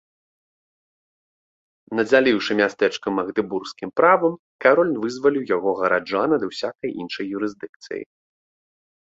Надзяліўшы 1.99 2.51
мястэчка 2.61 3.07
магдэбургскім 3.19 3.89
правам, 4.01 4.33
кароль 4.65 4.93
вызваліў 5.05 5.43
яго 5.55 5.69
гараджан 5.83 6.29
ад 6.39 6.43
усякай 6.51 6.89
іншай 7.05 7.25
юрысдыкцыі. 7.39 8.03